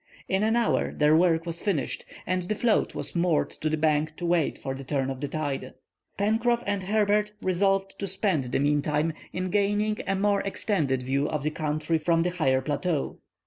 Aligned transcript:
In 0.27 0.41
an 0.41 0.55
hour 0.55 0.91
their 0.93 1.15
work 1.15 1.45
was 1.45 1.61
finished, 1.61 2.05
and 2.25 2.41
the 2.41 2.55
float 2.55 2.95
was 2.95 3.15
moored 3.15 3.51
to 3.51 3.69
the 3.69 3.77
bank 3.77 4.15
to 4.15 4.25
wait 4.25 4.57
for 4.57 4.73
the 4.73 4.83
turn 4.83 5.11
of 5.11 5.21
the 5.21 5.27
tide. 5.27 5.75
Pencroff 6.17 6.63
and 6.65 6.81
Herbert 6.81 7.33
resolved 7.43 7.99
to 7.99 8.07
spend 8.07 8.45
the 8.45 8.57
mean 8.59 8.81
time 8.81 9.13
in 9.31 9.51
gaining 9.51 9.99
a 10.07 10.15
more 10.15 10.41
extended 10.41 11.03
view 11.03 11.29
of 11.29 11.43
the 11.43 11.51
country 11.51 11.99
from 11.99 12.23
the 12.23 12.31
higher 12.31 12.61
plateau. 12.61 13.19